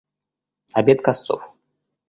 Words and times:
Обед 0.79 0.99
косцов. 1.05 1.41